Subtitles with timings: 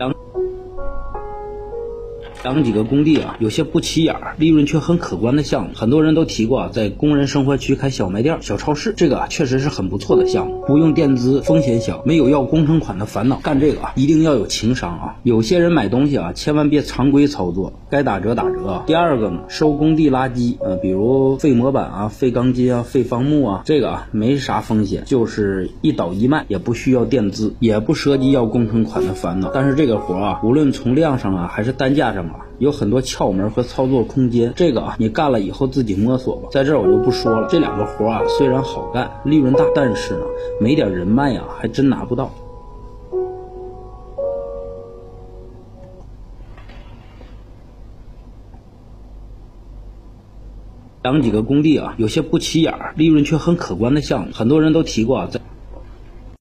[0.00, 0.10] 아
[2.42, 5.70] 讲几个工地啊，有些不起眼儿，利润却很可观的项目。
[5.74, 13.40] 很多人都提过啊，在工人生活区开小卖店、小超市，这个啊确实是很不错的项目，不用垫资，风险小，没有要工程款的烦恼。
[13.42, 15.16] 干这个啊，一定要有情商啊。
[15.22, 18.84] 有些人买东西啊，千万别常规操作，该打折打折。
[18.86, 29.50] 第二个呢，收工地垃圾，呃，比如废模板啊、废钢筋啊、废方木啊，这个啊没啥风险，就是一倒一卖，也不需要垫资，也不涉及要工程款的烦恼。
[29.52, 34.52] 但是这个活啊，无论从量上啊还是单价上有很多窍门和操作空间。
[34.56, 36.48] 这个啊，你干了以后自己摸索吧。
[36.50, 37.48] 在这儿我就不说了。
[37.50, 40.24] 这两个活啊，虽然好干，利润大，但是呢，
[40.60, 42.30] 没点人脉呀，还真拿不到。
[51.02, 54.32] 讲几个工地啊，有些不起眼儿，利润却很可观的项目。
[54.34, 55.40] 很多人都提过啊，在